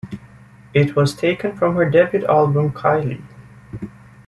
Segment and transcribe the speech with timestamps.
[0.73, 3.21] It was taken from her debut album "Kylie".